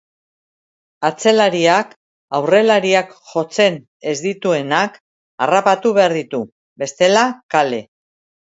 Atzelariak 1.09 1.91
aurrelariak 2.37 3.13
jotzen 3.33 3.77
ez 4.13 4.15
dituenak 4.29 4.99
harrapatu 5.47 5.95
behar 5.99 6.17
ditu, 6.21 6.41
bestela 6.85 7.29
kale! 7.57 7.85